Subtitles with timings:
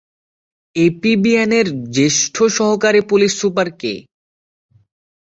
[0.75, 3.93] এপিবিএনের জ্যেষ্ঠ সহকারী police super কে?